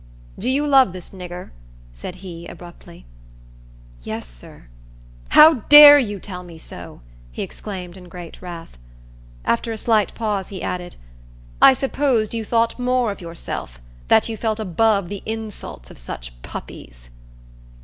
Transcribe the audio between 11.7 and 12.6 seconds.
supposed you